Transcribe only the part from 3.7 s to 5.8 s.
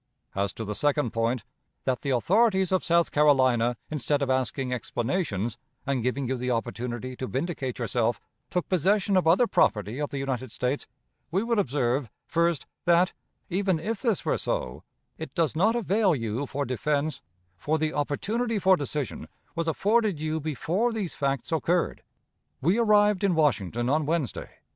instead of asking explanations,